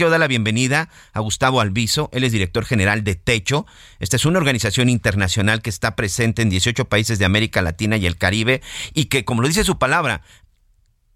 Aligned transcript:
Quiero 0.00 0.12
dar 0.12 0.20
la 0.20 0.28
bienvenida 0.28 0.88
a 1.12 1.20
Gustavo 1.20 1.60
Alviso. 1.60 2.08
Él 2.14 2.24
es 2.24 2.32
director 2.32 2.64
general 2.64 3.04
de 3.04 3.16
Techo. 3.16 3.66
Esta 3.98 4.16
es 4.16 4.24
una 4.24 4.38
organización 4.38 4.88
internacional 4.88 5.60
que 5.60 5.68
está 5.68 5.94
presente 5.94 6.40
en 6.40 6.48
18 6.48 6.86
países 6.86 7.18
de 7.18 7.26
América 7.26 7.60
Latina 7.60 7.98
y 7.98 8.06
el 8.06 8.16
Caribe 8.16 8.62
y 8.94 9.10
que, 9.10 9.26
como 9.26 9.42
lo 9.42 9.48
dice 9.48 9.62
su 9.62 9.78
palabra, 9.78 10.22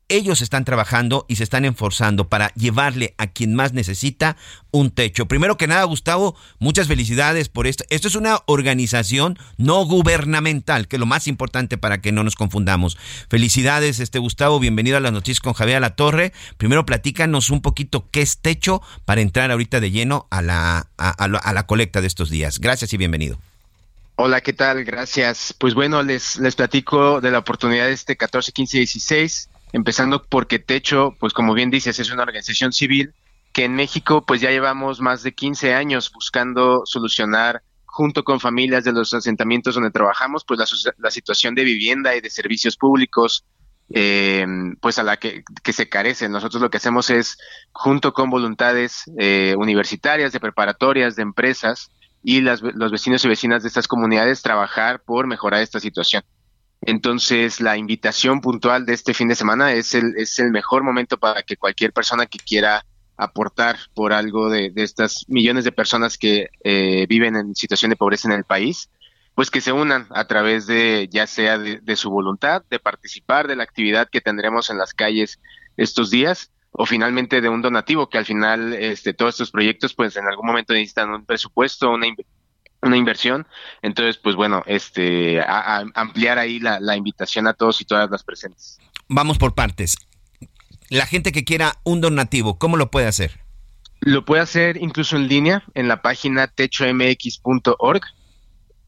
ellos 0.08 0.42
están 0.42 0.64
trabajando 0.64 1.24
y 1.28 1.36
se 1.36 1.44
están 1.44 1.64
esforzando 1.64 2.28
para 2.28 2.52
llevarle 2.54 3.14
a 3.18 3.28
quien 3.28 3.54
más 3.54 3.72
necesita 3.72 4.36
un 4.70 4.90
techo. 4.90 5.26
Primero 5.26 5.56
que 5.56 5.66
nada, 5.66 5.84
Gustavo, 5.84 6.36
muchas 6.58 6.88
felicidades 6.88 7.48
por 7.48 7.66
esto. 7.66 7.84
Esto 7.90 8.08
es 8.08 8.14
una 8.14 8.40
organización 8.46 9.38
no 9.56 9.84
gubernamental, 9.84 10.88
que 10.88 10.96
es 10.96 11.00
lo 11.00 11.06
más 11.06 11.26
importante 11.26 11.78
para 11.78 12.00
que 12.00 12.12
no 12.12 12.24
nos 12.24 12.34
confundamos. 12.34 12.98
Felicidades, 13.28 14.00
este 14.00 14.18
Gustavo, 14.18 14.58
bienvenido 14.60 14.96
a 14.96 15.00
las 15.00 15.12
noticias 15.12 15.40
con 15.40 15.54
Javier 15.54 15.80
La 15.80 15.96
Torre. 15.96 16.32
Primero 16.56 16.84
platícanos 16.84 17.50
un 17.50 17.62
poquito 17.62 18.08
qué 18.10 18.22
es 18.22 18.38
techo 18.38 18.82
para 19.04 19.20
entrar 19.20 19.50
ahorita 19.50 19.80
de 19.80 19.90
lleno 19.90 20.26
a 20.30 20.42
la, 20.42 20.88
a, 20.98 21.10
a 21.10 21.52
la 21.52 21.66
colecta 21.66 22.00
de 22.00 22.06
estos 22.06 22.30
días. 22.30 22.58
Gracias 22.58 22.92
y 22.92 22.96
bienvenido. 22.96 23.38
Hola, 24.16 24.40
¿qué 24.40 24.52
tal? 24.52 24.84
Gracias. 24.84 25.54
Pues 25.58 25.74
bueno, 25.74 26.02
les, 26.02 26.36
les 26.36 26.54
platico 26.54 27.20
de 27.20 27.32
la 27.32 27.38
oportunidad 27.40 27.86
de 27.86 27.92
este 27.92 28.16
14, 28.16 28.52
15 28.52 28.76
y 28.76 28.80
16 28.80 29.48
empezando 29.74 30.22
porque 30.22 30.60
Techo, 30.60 31.16
pues 31.18 31.32
como 31.32 31.52
bien 31.52 31.68
dices, 31.68 31.98
es 31.98 32.12
una 32.12 32.22
organización 32.22 32.72
civil 32.72 33.12
que 33.52 33.64
en 33.64 33.74
México 33.74 34.24
pues 34.24 34.40
ya 34.40 34.50
llevamos 34.50 35.00
más 35.00 35.24
de 35.24 35.34
15 35.34 35.74
años 35.74 36.12
buscando 36.12 36.82
solucionar 36.84 37.60
junto 37.84 38.22
con 38.22 38.38
familias 38.38 38.84
de 38.84 38.92
los 38.92 39.12
asentamientos 39.14 39.74
donde 39.74 39.90
trabajamos, 39.90 40.44
pues 40.46 40.60
la, 40.98 41.10
situación 41.10 41.56
de 41.56 41.64
vivienda 41.64 42.14
y 42.14 42.20
de 42.20 42.30
servicios 42.30 42.76
públicos, 42.76 43.44
eh, 43.90 44.46
pues 44.80 45.00
a 45.00 45.02
la 45.02 45.16
que, 45.16 45.42
se 45.72 45.88
carece. 45.88 46.28
Nosotros 46.28 46.62
lo 46.62 46.70
que 46.70 46.76
hacemos 46.76 47.10
es, 47.10 47.36
junto 47.72 48.12
con 48.12 48.30
voluntades 48.30 49.04
eh, 49.18 49.54
universitarias, 49.58 50.32
de 50.32 50.40
preparatorias, 50.40 51.16
de 51.16 51.22
empresas 51.22 51.90
y 52.22 52.42
las, 52.42 52.62
los 52.62 52.92
vecinos 52.92 53.24
y 53.24 53.28
vecinas 53.28 53.62
de 53.62 53.68
estas 53.68 53.88
comunidades, 53.88 54.42
trabajar 54.42 55.02
por 55.04 55.26
mejorar 55.26 55.62
esta 55.62 55.80
situación. 55.80 56.22
Entonces, 56.86 57.60
la 57.60 57.76
invitación 57.76 58.40
puntual 58.40 58.84
de 58.84 58.94
este 58.94 59.14
fin 59.14 59.28
de 59.28 59.34
semana 59.34 59.72
es 59.72 59.94
el, 59.94 60.14
es 60.16 60.38
el 60.38 60.50
mejor 60.50 60.82
momento 60.82 61.18
para 61.18 61.42
que 61.42 61.56
cualquier 61.56 61.92
persona 61.92 62.26
que 62.26 62.38
quiera 62.38 62.84
aportar 63.16 63.76
por 63.94 64.12
algo 64.12 64.50
de, 64.50 64.72
estas 64.76 65.24
millones 65.28 65.64
de 65.64 65.72
personas 65.72 66.18
que 66.18 66.48
eh, 66.64 67.06
viven 67.08 67.36
en 67.36 67.54
situación 67.54 67.90
de 67.90 67.96
pobreza 67.96 68.28
en 68.28 68.34
el 68.34 68.44
país, 68.44 68.90
pues 69.34 69.50
que 69.50 69.60
se 69.60 69.72
unan 69.72 70.06
a 70.10 70.26
través 70.26 70.66
de, 70.66 71.08
ya 71.10 71.26
sea 71.26 71.58
de, 71.58 71.96
su 71.96 72.10
voluntad, 72.10 72.62
de 72.70 72.78
participar 72.78 73.48
de 73.48 73.56
la 73.56 73.64
actividad 73.64 74.08
que 74.10 74.20
tendremos 74.20 74.70
en 74.70 74.78
las 74.78 74.94
calles 74.94 75.40
estos 75.76 76.10
días, 76.10 76.50
o 76.70 76.86
finalmente 76.86 77.40
de 77.40 77.48
un 77.48 77.62
donativo, 77.62 78.08
que 78.08 78.18
al 78.18 78.24
final 78.24 78.74
este, 78.74 79.14
todos 79.14 79.34
estos 79.34 79.50
proyectos, 79.50 79.94
pues 79.94 80.16
en 80.16 80.26
algún 80.26 80.46
momento 80.46 80.72
necesitan 80.72 81.10
un 81.10 81.24
presupuesto, 81.24 81.90
una, 81.90 82.06
una 82.84 82.96
inversión. 82.96 83.46
Entonces, 83.82 84.16
pues 84.16 84.36
bueno, 84.36 84.62
este, 84.66 85.42
ampliar 85.94 86.38
ahí 86.38 86.60
la, 86.60 86.80
la 86.80 86.96
invitación 86.96 87.46
a 87.46 87.54
todos 87.54 87.80
y 87.80 87.84
todas 87.84 88.10
las 88.10 88.22
presentes. 88.22 88.78
Vamos 89.08 89.38
por 89.38 89.54
partes. 89.54 89.96
La 90.90 91.06
gente 91.06 91.32
que 91.32 91.44
quiera 91.44 91.76
un 91.82 92.00
donativo, 92.00 92.58
¿cómo 92.58 92.76
lo 92.76 92.90
puede 92.90 93.06
hacer? 93.06 93.40
Lo 94.00 94.24
puede 94.24 94.42
hacer 94.42 94.76
incluso 94.76 95.16
en 95.16 95.28
línea 95.28 95.64
en 95.74 95.88
la 95.88 96.02
página 96.02 96.46
techomx.org 96.46 98.02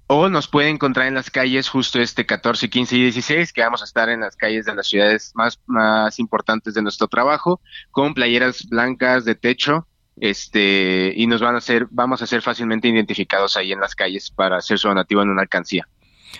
o 0.09 0.29
nos 0.29 0.47
puede 0.47 0.69
encontrar 0.69 1.07
en 1.07 1.15
las 1.15 1.31
calles 1.31 1.69
justo 1.69 2.01
este 2.01 2.27
14, 2.27 2.71
15 2.71 2.97
y 2.97 3.03
16, 3.03 3.53
que 3.53 3.63
vamos 3.63 3.83
a 3.83 3.87
estar 3.87 4.09
en 4.09 4.21
las 4.21 4.37
calles 4.37 4.65
de 4.67 4.75
las 4.75 4.87
ciudades 4.87 5.33
más, 5.35 5.61
más 5.67 6.19
importantes 6.19 6.75
de 6.75 6.83
nuestro 6.83 7.09
trabajo, 7.09 7.61
con 7.91 8.15
playeras 8.15 8.67
blancas 8.69 9.25
de 9.25 9.35
techo, 9.35 9.86
este 10.21 11.13
y 11.15 11.27
nos 11.27 11.41
van 11.41 11.55
a 11.55 11.59
hacer 11.59 11.87
vamos 11.91 12.23
a 12.23 12.27
ser 12.27 12.43
fácilmente 12.43 12.89
identificados 12.89 13.57
ahí 13.57 13.73
en 13.73 13.81
las 13.81 13.95
calles 13.95 14.31
para 14.31 14.57
hacer 14.57 14.79
su 14.79 14.89
donativo 14.89 15.23
en 15.23 15.31
una 15.31 15.43
alcancía. 15.43 15.89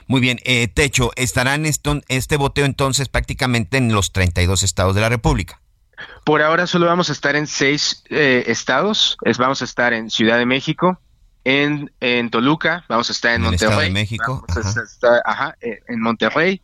Muy 0.07 0.21
bien, 0.21 0.39
eh, 0.45 0.69
Techo, 0.69 1.11
¿estarán 1.17 1.67
esto, 1.67 2.01
este 2.09 2.37
boteo 2.37 2.65
entonces 2.65 3.09
prácticamente 3.09 3.79
en 3.79 3.93
los 3.93 4.13
32 4.13 4.63
estados 4.63 4.95
de 4.95 5.01
la 5.01 5.09
República? 5.09 5.61
Por 6.25 6.43
ahora 6.43 6.67
solo 6.67 6.87
vamos 6.87 7.09
a 7.09 7.13
estar 7.13 7.37
en 7.37 7.47
seis 7.47 8.05
eh, 8.11 8.45
estados, 8.47 9.17
es, 9.23 9.39
vamos 9.39 9.63
a 9.63 9.65
estar 9.65 9.93
en 9.93 10.11
Ciudad 10.11 10.39
de 10.39 10.47
México, 10.47 11.01
en, 11.45 11.93
en 12.01 12.31
Toluca, 12.31 12.85
vamos 12.89 13.09
a 13.09 13.13
estar 13.13 13.35
en, 13.35 13.43
Monterrey, 13.43 13.87
de 13.87 13.91
México, 13.93 14.45
eh, 15.61 15.81
en 15.89 16.01
Monterrey, 16.01 16.61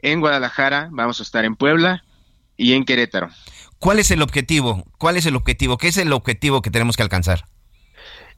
en 0.00 0.20
Guadalajara, 0.20 0.88
vamos 0.92 1.18
a 1.20 1.22
estar 1.22 1.44
en 1.44 1.56
Puebla 1.56 2.04
y 2.56 2.74
en 2.74 2.84
Querétaro. 2.84 3.30
¿Cuál 3.78 3.98
es 3.98 4.10
el 4.10 4.22
objetivo? 4.22 4.84
¿Cuál 4.98 5.16
es 5.16 5.26
el 5.26 5.36
objetivo? 5.36 5.78
¿Qué 5.78 5.88
es 5.88 5.96
el 5.96 6.12
objetivo 6.12 6.62
que 6.62 6.70
tenemos 6.70 6.96
que 6.96 7.02
alcanzar? 7.02 7.44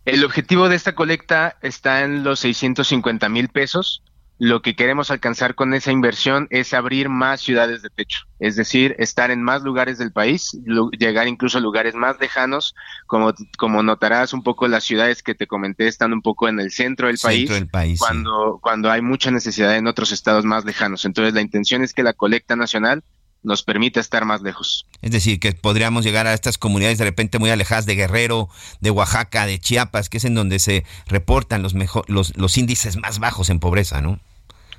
El 0.05 0.25
objetivo 0.25 0.69
de 0.69 0.77
esta 0.77 0.95
colecta 0.95 1.57
está 1.63 2.03
en 2.03 2.25
los 2.25 2.41
650 2.41 3.29
mil 3.29 3.49
pesos. 3.49 4.03
Lo 4.41 4.63
que 4.63 4.77
queremos 4.77 5.11
alcanzar 5.11 5.57
con 5.57 5.75
esa 5.75 5.91
inversión 5.91 6.47
es 6.51 6.73
abrir 6.73 7.09
más 7.09 7.41
ciudades 7.41 7.83
de 7.83 7.91
techo, 7.91 8.21
es 8.39 8.55
decir, 8.55 8.95
estar 9.01 9.33
en 9.33 9.43
más 9.43 9.63
lugares 9.63 9.99
del 9.99 10.13
país, 10.13 10.57
llegar 10.97 11.27
incluso 11.27 11.59
a 11.59 11.61
lugares 11.61 11.97
más 11.97 12.21
lejanos, 12.21 12.77
como, 13.09 13.35
como 13.59 13.83
notarás 13.83 14.33
un 14.33 14.45
poco 14.45 14.69
las 14.69 14.85
ciudades 14.85 15.25
que 15.25 15.35
te 15.35 15.49
comenté 15.49 15.89
están 15.89 16.13
un 16.13 16.23
poco 16.23 16.49
en 16.49 16.61
el 16.61 16.71
centro 16.71 17.09
del 17.09 17.19
país, 17.19 17.51
país 17.73 17.99
cuando, 17.99 18.61
cuando 18.63 18.93
hay 18.93 19.03
mucha 19.03 19.33
necesidad 19.33 19.77
en 19.77 19.89
otros 19.89 20.13
estados 20.13 20.45
más 20.45 20.65
lejanos. 20.65 21.05
Entonces 21.05 21.35
la 21.35 21.41
intención 21.41 21.83
es 21.83 21.93
que 21.93 22.05
la 22.05 22.13
colecta 22.13 22.55
nacional 22.55 23.03
nos 23.43 23.63
permite 23.63 24.01
estar 24.01 24.25
más 24.25 24.43
lejos. 24.43 24.87
Es 25.03 25.11
decir, 25.11 25.41
que 25.41 25.53
podríamos 25.53 26.05
llegar 26.05 26.27
a 26.27 26.35
estas 26.35 26.59
comunidades 26.59 26.99
de 26.99 27.05
repente 27.05 27.39
muy 27.39 27.51
alejadas 27.51 27.87
de 27.87 27.95
Guerrero, 27.95 28.49
de 28.81 28.91
Oaxaca, 28.91 29.47
de 29.47 29.59
Chiapas, 29.59 30.09
que 30.09 30.19
es 30.19 30.25
en 30.25 30.35
donde 30.35 30.59
se 30.59 30.85
reportan 31.07 31.63
los, 31.63 31.75
mejor, 31.75 32.05
los, 32.09 32.37
los 32.37 32.59
índices 32.59 32.97
más 32.97 33.19
bajos 33.19 33.51
en 33.51 33.61
pobreza, 33.61 34.01
¿no? 34.01 34.21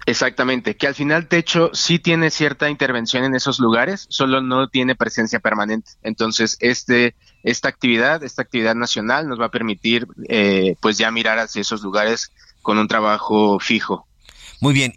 Exactamente, 0.06 0.75
que 0.75 0.88
al 0.88 0.96
final 0.96 1.28
Techo 1.28 1.70
sí 1.74 2.00
tiene 2.00 2.31
cierta 2.31 2.70
intervención 2.70 3.25
en 3.25 3.36
esos 3.36 3.59
lugares, 3.59 4.08
solo 4.09 4.42
no 4.42 4.68
tiene 4.68 4.96
presencia 4.96 5.40
permanente. 5.40 5.91
Entonces, 6.02 6.58
este, 6.62 7.16
esta 7.44 7.70
actividad, 7.70 8.24
esta 8.24 8.41
actividad 8.41 8.76
nacional 8.76 9.28
nos 9.28 9.40
va 9.40 9.46
a 9.46 9.52
permitir 9.52 10.08
eh, 10.28 10.76
pues 10.81 10.97
ya 10.97 11.12
mirar 11.12 11.38
hacia 11.38 11.62
esos 11.62 11.84
lugares 11.84 12.31
con 12.62 12.78
un 12.78 12.88
trabajo 12.88 13.59
fijo. 13.59 14.08
Muy 14.62 14.74
bien, 14.74 14.96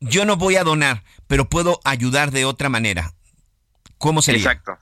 yo 0.00 0.24
no 0.24 0.36
voy 0.36 0.56
a 0.56 0.64
donar, 0.64 1.02
pero 1.26 1.48
puedo 1.48 1.80
ayudar 1.84 2.30
de 2.30 2.44
otra 2.44 2.68
manera. 2.68 3.12
¿Cómo 3.98 4.22
sería? 4.22 4.40
Exacto. 4.40 4.78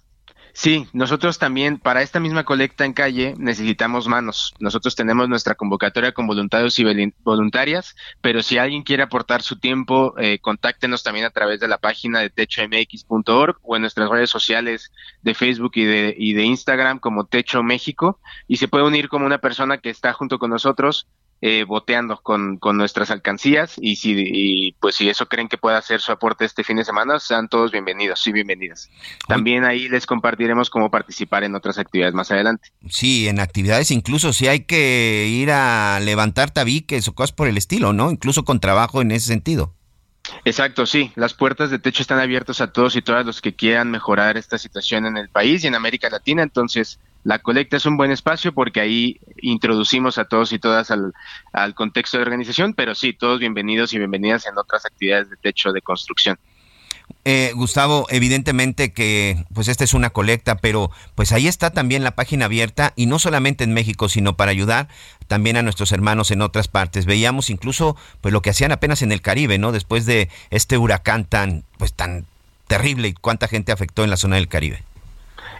Sí, 0.55 0.89
nosotros 0.93 1.39
también 1.39 1.79
para 1.79 2.03
esta 2.03 2.19
misma 2.19 2.43
colecta 2.43 2.85
en 2.85 2.93
calle 2.93 3.35
necesitamos 3.39 4.09
manos. 4.09 4.55
Nosotros 4.59 4.97
tenemos 4.97 5.29
nuestra 5.29 5.55
convocatoria 5.55 6.11
con 6.11 6.27
voluntarios 6.27 6.77
y 6.81 7.13
voluntarias, 7.23 7.95
pero 8.21 8.43
si 8.43 8.59
alguien 8.59 8.83
quiere 8.83 9.05
aportar 9.05 9.43
su 9.43 9.61
tiempo, 9.61 10.15
eh, 10.19 10.41
contáctenos 10.41 11.05
también 11.05 11.27
a 11.27 11.31
través 11.31 11.61
de 11.61 11.69
la 11.69 11.79
página 11.79 12.19
de 12.19 12.31
techomx.org 12.31 13.59
o 13.63 13.77
en 13.77 13.83
nuestras 13.83 14.11
redes 14.11 14.31
sociales 14.31 14.91
de 15.23 15.35
Facebook 15.35 15.73
y 15.77 15.85
de, 15.85 16.15
y 16.19 16.33
de 16.33 16.43
Instagram 16.43 16.99
como 16.99 17.27
Techo 17.27 17.63
México 17.63 18.19
y 18.49 18.57
se 18.57 18.67
puede 18.67 18.85
unir 18.85 19.09
como 19.09 19.27
una 19.27 19.39
persona 19.39 19.79
que 19.79 19.91
está 19.91 20.13
junto 20.13 20.41
con 20.41 20.51
nosotros 20.51 21.07
eh, 21.41 21.65
boteando 21.65 22.21
con, 22.21 22.59
con, 22.59 22.77
nuestras 22.77 23.11
alcancías 23.11 23.75
y 23.81 23.97
si 23.97 24.15
y 24.17 24.73
pues 24.81 24.97
si 24.97 25.09
eso 25.09 25.27
creen 25.27 25.49
que 25.49 25.57
pueda 25.57 25.79
hacer 25.79 26.01
su 26.01 26.11
aporte 26.11 26.45
este 26.45 26.65
fin 26.65 26.77
de 26.77 26.85
semana, 26.85 27.21
sean 27.21 27.49
todos 27.49 27.71
bienvenidos 27.71 28.27
y 28.27 28.33
bienvenidas. 28.33 28.91
También 29.29 29.65
ahí 29.65 29.89
les 29.89 30.07
compartiremos 30.07 30.69
cómo 30.69 30.91
participar 30.91 31.45
en 31.45 31.55
otras 31.55 31.79
actividades 31.79 32.15
más 32.15 32.31
adelante. 32.31 32.71
Sí, 32.89 33.29
en 33.29 33.39
actividades 33.39 33.91
incluso 33.91 34.33
si 34.33 34.49
hay 34.49 34.65
que 34.65 35.27
ir 35.29 35.51
a 35.53 36.01
levantar 36.01 36.51
tabiques 36.51 37.07
o 37.07 37.15
cosas 37.15 37.33
por 37.33 37.47
el 37.47 37.57
estilo, 37.57 37.93
¿no? 37.93 38.11
Incluso 38.11 38.45
con 38.45 38.59
trabajo 38.59 39.01
en 39.01 39.13
ese 39.13 39.27
sentido. 39.27 39.75
Exacto, 40.45 40.87
sí. 40.87 41.13
Las 41.15 41.35
puertas 41.35 41.71
de 41.71 41.79
techo 41.79 42.03
están 42.03 42.19
abiertas 42.19 42.61
a 42.61 42.73
todos 42.73 42.97
y 42.97 43.03
todas 43.03 43.25
los 43.25 43.41
que 43.41 43.55
quieran 43.55 43.91
mejorar 43.91 44.37
esta 44.37 44.59
situación 44.59 45.07
en 45.07 45.17
el 45.17 45.29
país 45.29 45.65
y 45.65 45.67
en 45.67 45.75
América 45.75 46.11
Latina. 46.11 46.43
Entonces, 46.43 46.99
la 47.25 47.39
colecta 47.41 47.77
es 47.77 47.87
un 47.87 47.97
buen 47.97 48.11
espacio 48.11 48.53
porque 48.53 48.81
ahí 48.81 49.21
introducimos 49.43 50.19
a 50.19 50.27
todos 50.27 50.53
y 50.53 50.59
todas 50.59 50.91
al, 50.91 51.13
al 51.53 51.75
contexto 51.75 52.17
de 52.17 52.23
organización, 52.23 52.75
pero 52.75 52.95
sí, 52.95 53.13
todos 53.13 53.41
bienvenidos 53.41 53.93
y 53.93 53.99
bienvenidas 53.99 54.47
en 54.47 54.57
otras 54.57 54.87
actividades 54.87 55.31
de 55.31 55.37
techo 55.37 55.73
de 55.73 55.83
construcción. 55.83 56.39
Eh, 57.25 57.53
Gustavo, 57.55 58.07
evidentemente 58.11 58.93
que 58.93 59.45
pues 59.53 59.69
esta 59.69 59.85
es 59.85 59.93
una 59.93 60.11
colecta, 60.11 60.57
pero 60.57 60.91
pues 61.15 61.33
ahí 61.33 61.47
está 61.47 61.71
también 61.71 62.05
la 62.05 62.15
página 62.15 62.47
abierta 62.47 62.93
y 62.97 63.07
no 63.07 63.19
solamente 63.19 63.65
en 63.65 63.75
México, 63.75 64.09
sino 64.09 64.37
para 64.37 64.51
ayudar 64.51 64.89
también 65.27 65.57
a 65.57 65.63
nuestros 65.63 65.93
hermanos 65.93 66.31
en 66.31 66.41
otras 66.41 66.69
partes. 66.69 67.07
Veíamos 67.07 67.51
incluso 67.51 67.97
pues 68.21 68.33
lo 68.33 68.41
que 68.41 68.51
hacían 68.51 68.73
apenas 68.73 69.03
en 69.03 69.13
el 69.13 69.21
Caribe, 69.21 69.59
¿no? 69.59 69.73
Después 69.73 70.07
de 70.07 70.31
este 70.51 70.79
huracán 70.79 71.25
tan 71.25 71.65
pues 71.77 71.93
tan 71.93 72.25
terrible 72.67 73.09
y 73.09 73.13
cuánta 73.13 73.49
gente 73.49 73.73
afectó 73.73 74.05
en 74.05 74.11
la 74.11 74.17
zona 74.17 74.37
del 74.37 74.49
Caribe. 74.49 74.83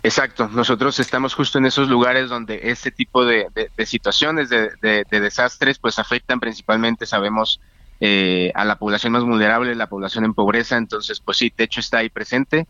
Exacto, 0.03 0.49
nosotros 0.49 0.99
estamos 1.01 1.35
justo 1.35 1.59
en 1.59 1.67
esos 1.67 1.89
lugares 1.89 2.29
donde 2.29 2.61
este 2.65 2.91
tipo 2.91 3.25
de, 3.25 3.47
situaciones 3.85 4.49
de, 4.49 5.05
desastres 5.11 5.79
pues 5.79 5.99
afectan 5.99 6.41
principalmente, 6.41 7.07
sabemos, 7.07 7.61
eh, 8.01 8.53
a 8.55 8.65
la 8.65 8.79
población 8.79 9.13
más 9.13 9.25
vulnerable, 9.25 9.75
la 9.75 9.89
población 9.89 10.25
en 10.25 10.35
pobreza, 10.35 10.77
entonces 10.77 11.21
pues 11.21 11.39
sí, 11.39 11.51
Techo 11.51 11.81
está 11.81 11.99
ahí 11.99 12.09
presente. 12.09 12.67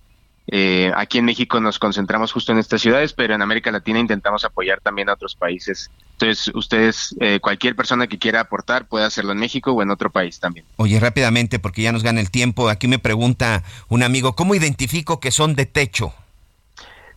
Eh, 0.51 0.91
aquí 0.97 1.19
en 1.19 1.27
México 1.27 1.61
nos 1.61 1.79
concentramos 1.79 2.33
justo 2.33 2.53
en 2.53 2.59
estas 2.59 2.81
ciudades, 2.81 3.13
pero 3.13 3.35
en 3.35 3.43
América 3.43 3.71
Latina 3.71 3.99
intentamos 3.99 4.47
apoyar 4.47 4.81
también 4.81 5.11
a 5.11 5.13
otros 5.13 5.37
países. 5.37 5.91
Entonces, 6.13 6.51
ustedes, 6.55 7.15
eh, 7.21 7.39
cualquier 7.39 7.77
persona 7.77 8.07
que 8.07 8.19
quiera 8.19 8.41
aportar 8.41 8.89
puede 8.89 9.05
hacerlo 9.05 9.33
en 9.33 9.39
México 9.39 9.73
o 9.73 9.83
en 9.83 9.91
otro 9.91 10.11
país 10.11 10.41
también. 10.41 10.65
Oye, 10.77 10.99
rápidamente, 10.99 11.59
porque 11.59 11.83
ya 11.83 11.93
nos 11.93 12.03
gana 12.03 12.21
el 12.21 12.31
tiempo, 12.31 12.71
aquí 12.71 12.89
me 12.89 12.99
pregunta 12.99 13.63
un 13.89 14.03
amigo, 14.03 14.35
¿cómo 14.35 14.55
identifico 14.55 15.21
que 15.21 15.31
son 15.31 15.55
de 15.55 15.67
techo? 15.67 16.15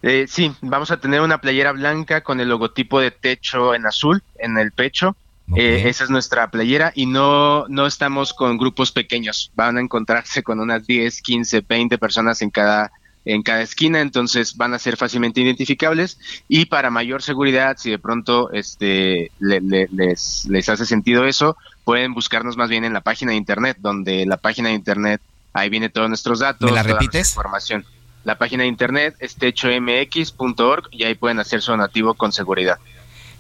Eh, 0.03 0.25
sí, 0.27 0.51
vamos 0.62 0.92
a 0.92 0.98
tener 0.98 1.21
una 1.21 1.39
playera 1.39 1.71
blanca 1.71 2.21
con 2.21 2.39
el 2.39 2.50
logotipo 2.50 3.00
de 3.00 3.12
techo 3.12 3.75
en 3.75 3.86
azul 3.86 4.24
en 4.39 4.57
el 4.57 4.71
pecho. 4.71 5.15
Eh, 5.56 5.89
esa 5.89 6.06
es 6.06 6.09
nuestra 6.09 6.50
playera 6.50 6.94
y 6.95 7.07
no, 7.07 7.68
no 7.68 7.86
estamos 7.86 8.33
con 8.33 8.57
grupos 8.57 8.92
pequeños. 8.92 9.51
Van 9.56 9.77
a 9.77 9.81
encontrarse 9.81 10.44
con 10.44 10.59
unas 10.62 10.88
10, 10.88 11.21
15, 11.21 11.62
20 11.68 11.98
personas 11.98 12.42
en 12.42 12.51
cada, 12.51 12.92
en 13.25 13.44
cada 13.44 13.62
esquina, 13.62 14.00
entonces 14.00 14.56
van 14.56 14.74
a 14.74 14.80
ser 14.80 14.95
fácilmente 14.95 15.42
identificables 15.42 16.18
y 16.47 16.65
para 16.65 16.89
mayor 16.89 17.21
seguridad, 17.21 17.75
si 17.77 17.92
de 17.92 18.00
pronto 18.00 18.50
este, 18.54 19.31
les, 19.39 20.45
les 20.45 20.69
hace 20.69 20.86
sentido 20.86 21.25
eso, 21.25 21.57
pueden 21.83 22.13
buscarnos 22.13 22.56
más 22.56 22.69
bien 22.69 22.86
en 22.86 22.94
la 22.94 23.01
página 23.01 23.31
de 23.31 23.38
internet, 23.38 23.77
donde 23.81 24.25
la 24.25 24.38
página 24.38 24.69
de 24.69 24.75
internet, 24.75 25.21
ahí 25.51 25.69
viene 25.69 25.89
todos 25.89 26.07
nuestros 26.07 26.39
datos. 26.39 26.69
¿Me 26.69 26.75
la 26.75 26.83
repites? 26.83 27.31
Información. 27.31 27.86
La 28.23 28.38
página 28.38 28.63
de 28.63 28.69
internet 28.69 29.15
es 29.19 29.35
techomx.org 29.35 30.89
y 30.91 31.03
ahí 31.03 31.15
pueden 31.15 31.39
hacer 31.39 31.62
su 31.62 31.71
donativo 31.71 32.13
con 32.13 32.31
seguridad. 32.31 32.77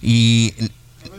Y 0.01 0.53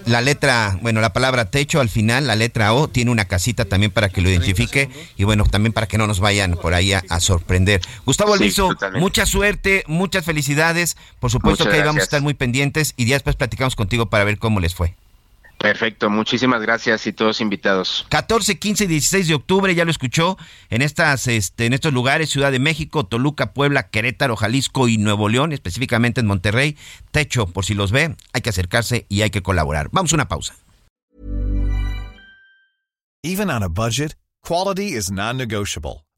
la 0.07 0.21
letra, 0.21 0.79
bueno, 0.83 1.01
la 1.01 1.13
palabra 1.13 1.51
techo 1.51 1.81
al 1.81 1.89
final, 1.89 2.27
la 2.27 2.35
letra 2.35 2.75
O, 2.75 2.89
tiene 2.89 3.11
una 3.11 3.25
casita 3.27 3.65
también 3.65 3.93
para 3.93 4.09
que 4.09 4.21
lo 4.21 4.29
identifique 4.29 4.89
y 5.17 5.25
bueno, 5.25 5.45
también 5.45 5.73
para 5.73 5.87
que 5.87 5.99
no 5.99 6.07
nos 6.07 6.21
vayan 6.21 6.53
por 6.53 6.75
ahí 6.75 6.93
a, 6.93 7.21
sorprender. 7.21 7.81
Gustavo 8.05 8.35
Alviso, 8.35 8.71
mucha 8.95 9.27
suerte, 9.27 9.85
muchas 9.87 10.25
felicidades. 10.25 10.97
Por 11.21 11.31
supuesto 11.31 11.69
que 11.69 11.77
ahí 11.77 11.83
vamos 11.83 12.01
a 12.01 12.05
estar 12.05 12.21
muy 12.21 12.35
pendientes 12.35 12.95
y 12.97 13.07
ya 13.07 13.15
después 13.15 13.37
platicamos 13.37 13.77
contigo 13.77 14.07
para 14.07 14.25
ver 14.25 14.39
cómo 14.39 14.61
les 14.61 14.75
fue. 14.75 14.95
Perfecto, 15.63 16.11
muchísimas 16.11 16.61
gracias 16.61 17.07
y 17.07 17.13
todos 17.13 17.41
invitados. 17.41 18.05
14, 18.09 18.59
15 18.59 18.83
y 18.83 18.87
16 18.89 19.29
de 19.29 19.35
octubre, 19.35 19.73
ya 19.77 19.85
lo 19.85 19.93
escuchó, 19.93 20.37
en 20.71 20.83
estas 20.83 21.29
este, 21.29 21.67
en 21.67 21.73
estos 21.73 21.93
lugares, 21.93 22.31
Ciudad 22.31 22.51
de 22.51 22.59
México, 22.59 23.07
Toluca, 23.07 23.53
Puebla, 23.53 23.89
Querétaro, 23.89 24.35
Jalisco 24.35 24.89
y 24.89 24.99
Nuevo 24.99 25.29
León, 25.29 25.53
específicamente 25.53 26.21
en 26.21 26.27
Monterrey. 26.27 26.77
Techo, 27.13 27.47
por 27.47 27.65
si 27.65 27.75
los 27.75 27.93
ve, 27.93 28.17
hay 28.33 28.43
que 28.43 28.51
acercarse 28.51 29.07
y 29.09 29.23
hay 29.23 29.31
que 29.31 29.43
colaborar. 29.43 29.89
Vamos 29.93 30.13
a 30.13 30.17
una 30.17 30.27
pausa. 30.27 30.57
Even 33.23 33.49
on 33.49 33.63
a 33.63 33.69
budget, 33.69 34.17
quality 34.45 34.97
is 34.97 35.13
non-negotiable. 35.13 36.03